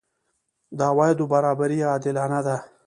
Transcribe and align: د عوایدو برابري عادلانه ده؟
د 0.77 0.79
عوایدو 0.91 1.25
برابري 1.33 1.79
عادلانه 1.91 2.39
ده؟ 2.47 2.57